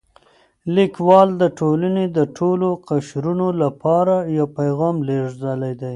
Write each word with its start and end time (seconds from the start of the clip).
لیکوال 0.75 1.29
د 1.41 1.43
ټولنې 1.59 2.05
د 2.17 2.19
ټولو 2.37 2.67
قشرونو 2.89 3.47
لپاره 3.61 4.15
یو 4.37 4.45
پیغام 4.57 4.95
لېږلی 5.07 5.73
دی. 5.79 5.89